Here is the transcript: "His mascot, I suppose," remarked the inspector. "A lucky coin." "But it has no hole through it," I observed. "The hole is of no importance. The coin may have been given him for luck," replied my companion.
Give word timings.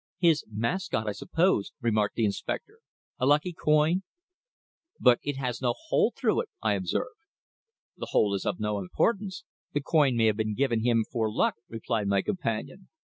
"His 0.17 0.43
mascot, 0.49 1.05
I 1.07 1.11
suppose," 1.11 1.73
remarked 1.79 2.15
the 2.15 2.25
inspector. 2.25 2.79
"A 3.19 3.27
lucky 3.27 3.53
coin." 3.53 4.01
"But 4.99 5.19
it 5.21 5.37
has 5.37 5.61
no 5.61 5.75
hole 5.77 6.11
through 6.17 6.41
it," 6.41 6.49
I 6.59 6.73
observed. 6.73 7.19
"The 7.97 8.07
hole 8.09 8.33
is 8.33 8.43
of 8.47 8.59
no 8.59 8.79
importance. 8.79 9.43
The 9.73 9.81
coin 9.81 10.15
may 10.15 10.25
have 10.25 10.37
been 10.37 10.55
given 10.55 10.83
him 10.83 11.05
for 11.11 11.31
luck," 11.31 11.53
replied 11.69 12.07
my 12.07 12.23
companion. 12.23 12.89